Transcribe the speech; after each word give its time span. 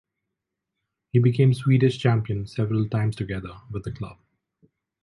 He 1.11 1.19
became 1.19 1.53
Swedish 1.53 1.99
champion 1.99 2.47
several 2.47 2.89
times 2.89 3.15
together 3.15 3.55
with 3.71 3.83
the 3.83 3.91
club. 3.91 4.17